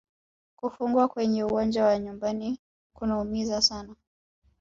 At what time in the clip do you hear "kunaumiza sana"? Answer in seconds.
2.95-3.95